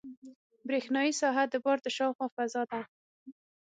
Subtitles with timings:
[0.67, 2.81] برېښنایي ساحه د بار د شاوخوا فضا ده.